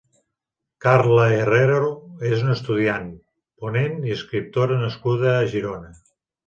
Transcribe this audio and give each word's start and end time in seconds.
Carla 0.85 1.27
Herrero 1.33 1.91
és 2.31 2.35
una 2.47 2.57
estudiant, 2.57 3.07
ponent 3.67 4.11
i 4.13 4.19
escriptora 4.19 4.83
nascuda 4.85 5.35
a 5.39 5.47
Girona. 5.57 5.99